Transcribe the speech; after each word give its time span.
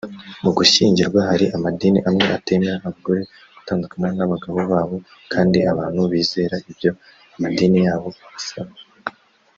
Mu 0.43 0.51
gushyingirwa 0.57 1.19
hari 1.29 1.45
amadini 1.55 1.99
amwe 2.07 2.23
atemerera 2.37 2.77
abagore 2.79 3.21
gutandukana 3.55 4.07
n’abagabo 4.17 4.59
babo 4.71 4.95
kandi 5.33 5.57
abantu 5.71 6.01
bizera 6.11 6.55
ibyo 6.69 6.91
amadini 7.35 7.79
yabo 7.87 8.09
abasaba 8.27 8.71